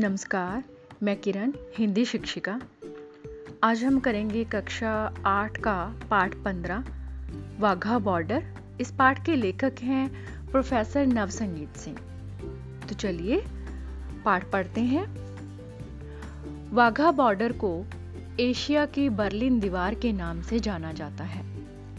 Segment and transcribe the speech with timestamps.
[0.00, 0.64] नमस्कार,
[1.02, 2.60] मैं किरण, हिंदी शिक्षिका।
[3.62, 6.84] आज हम करेंगे कक्षा आठ का पाठ पंद्रह,
[7.58, 8.46] वाघा बॉर्डर।
[8.80, 10.10] इस पाठ के लेखक हैं
[10.50, 11.96] प्रोफेसर नवसंगीत सिंह।
[12.88, 13.44] तो चलिए,
[14.24, 15.04] पाठ पढ़ते हैं।
[16.72, 17.84] वाघा बॉर्डर को
[18.40, 21.42] एशिया की बर्लिन दीवार के नाम से जाना जाता है।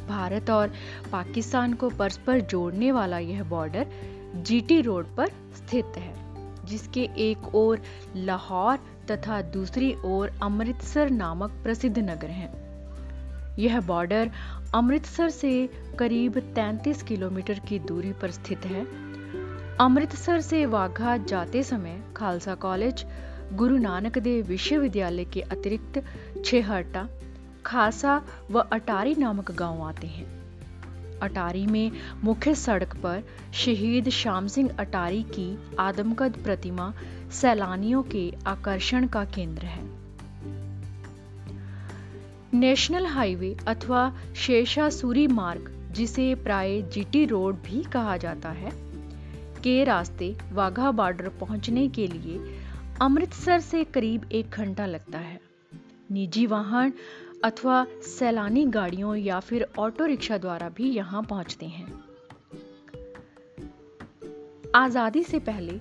[0.07, 0.73] भारत और
[1.11, 3.87] पाकिस्तान को परस्पर जोड़ने वाला यह बॉर्डर
[4.35, 6.28] जीटी रोड पर स्थित है।
[6.69, 7.81] जिसके एक ओर
[8.15, 8.77] लाहौर
[9.11, 12.51] तथा दूसरी ओर अमृतसर नामक प्रसिद्ध नगर हैं।
[13.59, 14.31] यह बॉर्डर
[14.75, 15.69] अमृतसर से
[15.99, 18.85] करीब 33 किलोमीटर की दूरी पर स्थित है।
[19.77, 23.05] अमृतसर से वाघा जाते समय खालसा कॉलेज,
[23.53, 26.03] गुरु नानक देव विश्वविद्यालय के अतिरिक्त
[26.45, 27.07] छेहटा
[27.65, 30.38] खासा व अटारी नामक गाँव आते हैं।
[31.21, 31.91] अटारी में
[32.23, 36.93] मुख्य सड़क पर शहीद श्याम सिंह अटारी की आदमकद प्रतिमा
[37.31, 39.83] सैलानियों के आकर्षण का केंद्र है।
[42.53, 48.71] नेशनल हाईवे अथवा शेषासुरी मार्ग, जिसे प्राय जीटी रोड भी कहा जाता है,
[49.63, 52.59] के रास्ते वाघा बॉर्डर पहुँचने के लिए
[53.01, 55.39] अमृतसर से करीब एक घंटा लगता है।
[56.11, 56.93] निजी वाहन
[57.43, 61.87] अथवा सैलानी गाड़ियों या फिर ऑटो रिक्शा द्वारा भी यहाँ पहुँचते हैं।
[64.75, 65.79] आज़ादी से पहले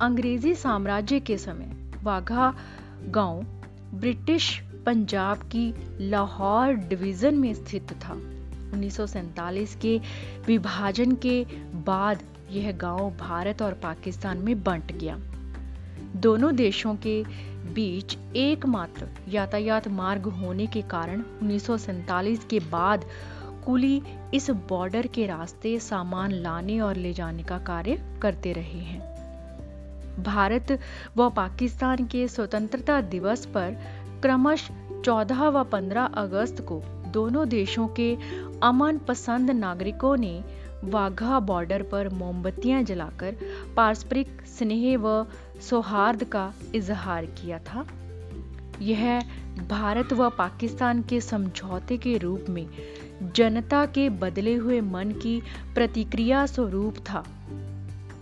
[0.00, 1.70] अंग्रेज़ी साम्राज्य के समय
[2.02, 2.54] वाघा
[3.08, 3.42] गाँव
[3.94, 9.98] ब्रिटिश पंजाब की लाहौर डिवीज़न में स्थित था। उन्नीस के
[10.46, 15.18] विभाजन के बाद यह गाँव भारत और पाकिस्तान में बंट गया।
[16.16, 17.22] दोनों देशों के
[17.74, 21.66] बीच एकमात्र यातायात मार्ग होने के कारण उन्नीस
[22.50, 23.04] के बाद
[23.66, 24.02] कुली
[24.34, 29.16] इस बॉर्डर के रास्ते सामान लाने और ले जाने का कार्य करते रहे हैं।
[30.22, 30.78] भारत
[31.16, 33.76] व पाकिस्तान के स्वतंत्रता दिवस पर
[34.22, 34.68] क्रमश
[35.04, 38.16] 14 व 15 अगस्त को दोनों देशों के
[38.62, 40.44] अमन पसंद नागरिकों ने
[40.86, 43.36] वाघा बॉर्डर पर मोमबत्तियाँ जलाकर
[43.76, 45.26] पारस्परिक स्नेह व
[45.60, 47.86] सौहार्द का इजहार किया था।
[48.82, 49.20] यह
[49.68, 52.66] भारत व पाकिस्तान के समझौते के रूप में
[53.34, 55.42] जनता के बदले हुए मन की
[55.74, 57.24] प्रतिक्रिया स्वरूप था।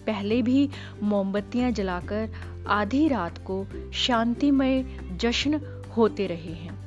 [0.06, 0.70] पहले भी
[1.02, 2.28] मोमबत्तियाँ जलाकर
[2.68, 4.84] आधी रात को शांतिमय
[5.16, 5.60] जश्न
[5.96, 6.84] होते रहे हैं।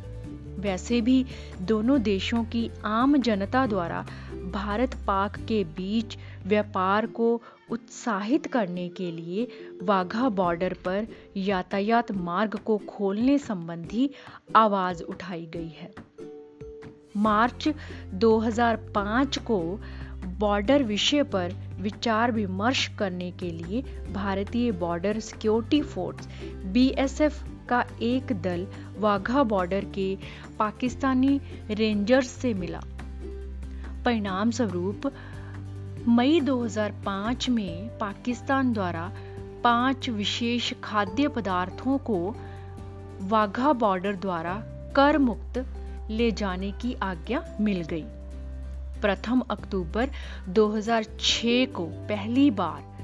[0.60, 1.26] वैसे भी
[1.62, 4.06] दोनों देशों की आम जनता द्वारा
[4.58, 7.42] भारत पाक के बीच व्यापार को
[7.72, 9.48] उत्साहित करने के लिए
[9.84, 11.08] वाघा बॉर्डर पर
[11.38, 14.10] यातायात मार्ग को खोलने संबंधी
[14.56, 15.92] आवाज़ उठाई गई है।
[17.18, 17.70] मार्च
[18.14, 19.80] 2005 को
[20.40, 23.82] बॉर्डर विषय पर विचार विमर्श करने के लिए
[24.14, 26.28] भारतीय बॉर्डर सिक्योरिटी फोर्स
[26.66, 30.18] बीएसएफ का एक दल वाघा बॉर्डर के
[30.60, 31.42] पाकिस्तानी
[31.72, 32.82] रेंजर्स से मिला।
[34.08, 35.14] परिणाम स्वरूप
[36.08, 39.12] मई 2005 में पाकिस्तान द्वारा
[39.64, 42.36] पाँच विशेष खाद्य पदार्थों को
[43.22, 44.54] वाघा बॉर्डर द्वारा
[44.96, 45.66] कर मुक्त
[46.10, 48.04] ले जाने की आज्ञा मिल गई।
[49.02, 50.10] प्रथम अक्टूबर
[50.50, 52.98] 2006 को पहली बार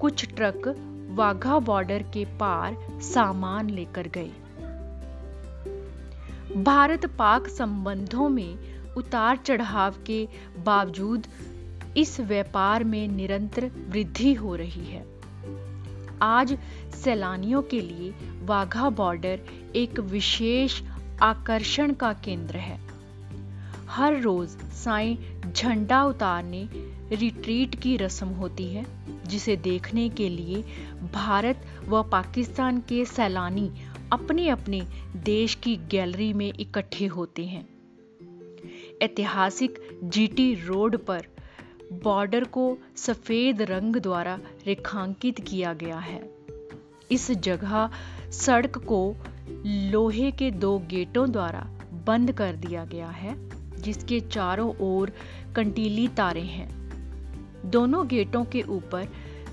[0.00, 0.76] कुछ ट्रक
[1.10, 4.30] वाघा बॉर्डर के पार सामान लेकर गए।
[6.62, 11.26] भारत पाक संबंधों में उतार चढ़ाव के बावजूद
[11.96, 15.04] इस व्यापार में निरंतर वृद्धि हो रही है।
[16.22, 16.58] आज
[16.94, 19.40] सैलानियों के लिए वाघा बॉर्डर
[19.76, 20.82] एक विशेष
[21.22, 22.80] आकर्षण का केंद्र है।
[23.88, 25.18] हर रोज साई
[25.56, 26.68] झंडा उतारने
[27.12, 28.84] रिट्रीट की रस्म होती है,
[29.26, 30.62] जिसे देखने के लिए
[31.12, 33.70] भारत व पाकिस्तान के सैलानी
[34.12, 34.80] अपने अपने
[35.16, 37.75] देश की गैलरी में इकट्ठे होते हैं।
[39.02, 41.26] ऐतिहासिक जीटी रोड पर
[41.92, 46.30] बॉर्डर को सफ़ेद रंग द्वारा रेखांकित किया गया है।
[47.10, 47.90] इस जगह
[48.30, 49.16] सड़क को
[49.66, 51.70] लोहे के दो गेटों द्वारा
[52.06, 53.50] बंद कर दिया गया है,
[53.82, 55.12] जिसके चारों ओर
[55.56, 56.68] कंटीली तारे हैं।
[57.64, 59.08] दोनों गेटों के ऊपर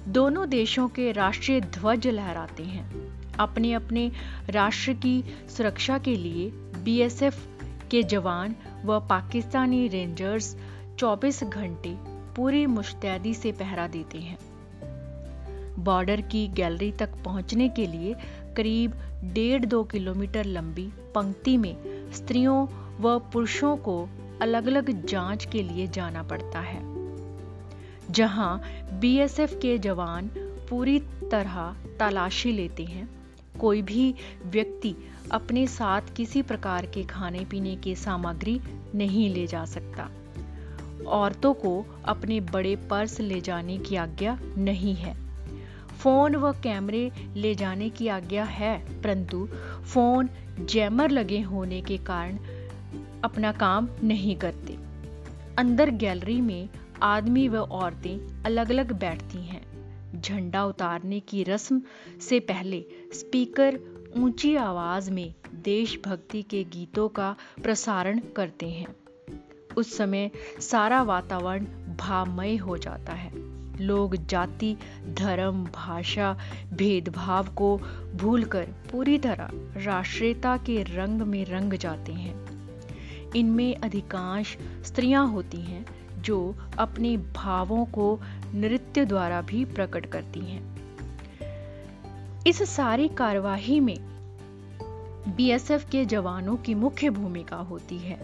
[0.08, 4.12] दोनों देशों के राष्ट्रीय ध्वज लहराते हैं। अपने अपने
[4.50, 6.50] राष्ट्र की सुरक्षा के लिए
[6.84, 7.48] बीएसएफ
[7.94, 8.56] के जवान
[8.86, 10.56] व पाकिस्तानी रेंजर्स
[11.00, 11.96] 24 घंटे
[12.36, 14.38] पूरी मुश्तैदी से पहरा देते हैं।
[15.80, 18.16] बॉर्डर की गैलरी तक पहुँचने के लिए
[18.58, 18.94] करीब
[19.34, 21.76] डेढ़ दो किलोमीटर लंबी पंक्ति में
[22.14, 22.66] स्त्रियों
[23.00, 24.10] व पुरुषों को
[24.42, 26.82] अलग अलग जाँच के लिए जाना पड़ता है,
[28.12, 28.62] जहाँ
[29.00, 30.30] बीएसएफ के जवान
[30.70, 31.00] पूरी
[31.32, 33.10] तरह तलाशी लेते हैं।
[33.60, 34.16] कोई भी
[34.46, 34.96] व्यक्ति
[35.32, 38.62] अपने साथ किसी प्रकार के खाने पीने की सामग्री
[38.96, 40.10] नहीं ले जा सकता।
[41.08, 45.16] औरतों को अपने बड़े पर्स ले जाने की आज्ञा नहीं है।
[46.00, 49.48] फ़ोन व कैमरे ले जाने की आज्ञा है, परंतु
[49.94, 50.30] फ़ोन
[50.60, 52.40] जैमर लगे होने के कारण
[53.24, 54.78] अपना काम नहीं करते।
[55.58, 56.70] अंदर गैलरी में
[57.04, 59.63] आदमी व औरतें अलग अलग बैठती हैं।
[60.24, 61.82] झंडा उतारने की रस्म
[62.22, 63.80] से पहले स्पीकर
[64.18, 68.96] ऊँची आवाज़ में देशभक्ति के गीतों का प्रसारण करते हैं।
[69.78, 71.66] उस समय सारा वातावरण
[71.98, 73.32] भावमय हो जाता है।
[73.82, 74.78] लोग जाति,
[75.14, 76.40] धर्म, भाषा,
[76.74, 77.78] भेदभाव को
[78.16, 79.50] भूलकर पूरी तरह
[79.84, 82.44] राष्ट्रीयता के रंग में रंग जाते हैं।
[83.36, 88.20] इनमें अधिकांश स्त्रियाँ होती हैं जो अपने भावों को
[88.54, 90.74] नृत्य द्वारा भी प्रकट करती हैं।
[92.48, 93.98] इस सारी कार्यवाही में
[95.36, 98.20] बीएसएफ के जवानों की मुख्य भूमिका होती है।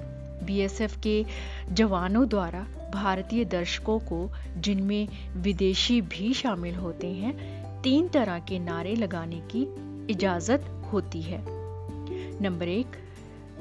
[0.45, 1.25] बीएसएफ के
[1.71, 5.07] जवानों द्वारा भारतीय दर्शकों को, जिनमें
[5.37, 9.67] विदेशी भी शामिल होते हैं, तीन तरह के नारे लगाने की
[10.11, 11.43] इजाज़त होती है।
[12.41, 12.87] नंबर एक,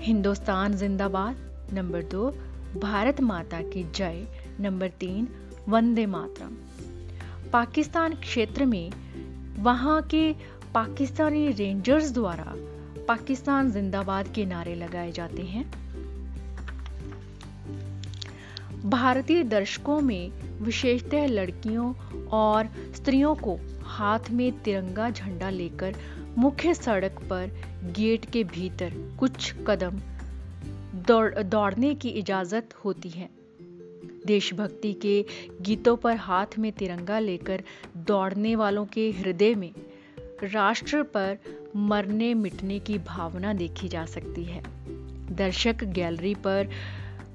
[0.00, 2.34] हिंदुस्तान जिंदाबाद। नंबर दो
[2.76, 4.26] भारत माता की जय,
[4.60, 5.28] नंबर तीन,
[5.68, 6.56] वंदे मातरम।
[7.50, 8.90] पाकिस्तान क्षेत्र में
[9.58, 10.32] वहाँ के
[10.74, 12.52] पाकिस्तानी रेंजर्स द्वारा
[13.08, 15.88] पाकिस्तान जिंदाबाद के नारे लगाए जाते हैं।
[18.90, 20.30] भारतीय दर्शकों में
[20.62, 21.94] विशेषतः लड़कियों
[22.26, 25.94] और स्त्रियों को हाथ में तिरंगा झंडा लेकर
[26.38, 27.50] मुख्य सड़क पर
[27.84, 30.00] गेट के भीतर कुछ कदम
[31.06, 33.28] दौड़, दौड़ने की इजाज़त होती है।
[34.26, 35.24] देशभक्ति के
[35.60, 37.62] गीतों पर हाथ में तिरंगा लेकर
[37.96, 39.72] दौड़ने वालों के हृदय में
[40.42, 41.38] राष्ट्र पर
[41.76, 44.62] मरने मिटने की भावना देखी जा सकती है।
[45.36, 46.68] दर्शक गैलरी पर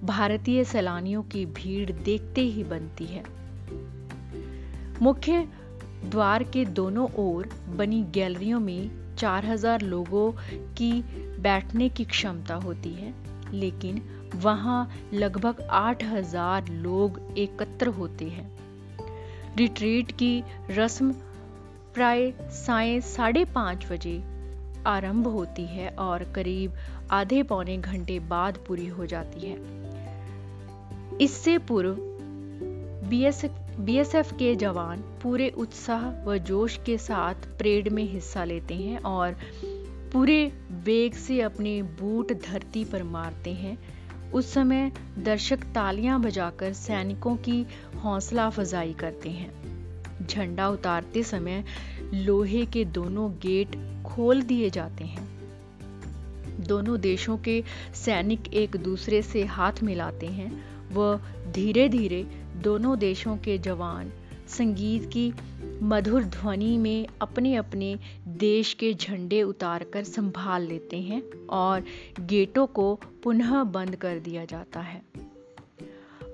[0.04, 3.24] भारतीय सैलानियों की भीड़ देखते ही बनती है।
[5.02, 5.48] मुख्य
[6.06, 10.32] द्वार के दोनों ओर बनी गैलरियों में 4000 लोगों
[10.74, 10.92] की
[11.38, 14.02] बैठने की क्षमता होती है। लेकिन
[14.36, 18.52] वहाँ लगभग 8000 लोग एकत्र होते हैं।
[19.58, 21.12] रिट्रीट की रस्म
[21.94, 24.24] प्राय साय साढ़े पाँच बजे
[24.88, 26.74] आरंभ होती है और करीब
[27.12, 29.58] आधे पौने घंटे बाद पूरी हो जाती है।
[31.22, 31.98] इससे पूर्व
[33.80, 39.36] बीएसएफ के जवान पूरे उत्साह व जोश के साथ परेड में हिस्सा लेते हैं और
[40.14, 43.78] पूरे वेग से अपने बूट धरती पर मारते हैं।
[44.32, 47.66] उस समय दर्शक तालियाँ बजाकर सैनिकों की
[48.04, 49.52] हौसला अफजाई करते हैं।
[50.28, 51.64] झंडा उतारते समय
[52.14, 55.28] लोहे के दोनों गेट खोल दिए जाते हैं।
[56.60, 57.64] दोनों देशों के
[57.96, 61.20] सैनिक एक दूसरे से हाथ मिलाते हैं। व
[61.52, 62.28] धीरे धीरे
[62.58, 64.12] दोनों देशों के जवान
[64.48, 65.34] संगीत की
[65.84, 71.84] मधुर ध्वनि में अपने अपने देश के झंडे उतारकर संभाल लेते हैं और
[72.20, 75.02] गेटों को पुनः बंद कर दिया जाता है।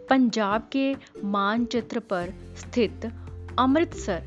[0.10, 3.12] पंजाब के मानचित्र पर स्थित
[3.60, 4.24] अमृतसर,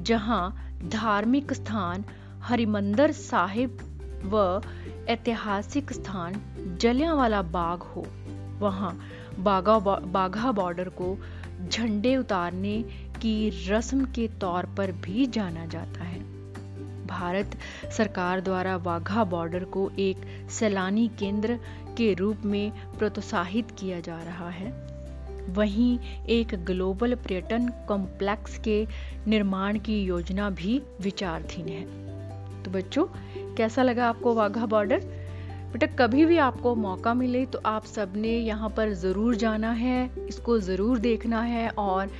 [0.00, 2.04] जहाँ धार्मिक स्थान
[2.40, 3.78] हरिमंदर साहिब
[4.24, 4.62] व
[5.08, 6.40] ऐतिहासिक स्थान
[6.80, 8.06] जलियांवाला बाग हो,
[8.58, 9.00] वहाँ
[9.38, 11.18] बागा बाघा बॉर्डर को
[11.68, 16.20] झंडे उतारने की रस्म के तौर पर भी जाना जाता है।
[17.06, 17.56] भारत
[17.92, 21.58] सरकार द्वारा वाघा बॉर्डर को एक सैलानी केंद्र
[21.96, 24.70] के रूप में प्रोत्साहित किया जा रहा है।
[25.50, 25.98] वहीं
[26.28, 28.86] एक ग्लोबल पर्यटन कॉम्प्लेक्स के
[29.26, 33.06] निर्माण की योजना भी विचारधीन है। तो बच्चों,
[33.56, 35.06] कैसा लगा आपको वाघा बॉर्डर?
[35.72, 40.58] बेटा कभी भी आपको मौका मिले तो आप सबने यहाँ पर ज़रूर जाना है, इसको
[40.58, 42.10] ज़रूर देखना है और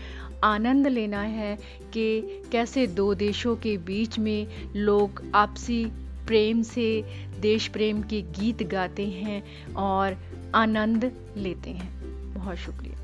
[0.44, 1.56] आनंद लेना है
[1.92, 5.84] कि कैसे दो देशों के बीच में लोग आपसी
[6.26, 7.04] प्रेम से,
[7.40, 9.42] देश प्रेम के गीत गाते हैं
[9.74, 10.16] और
[10.54, 11.98] आनंद लेते हैं।
[12.34, 12.97] बहुत शुक्रिया।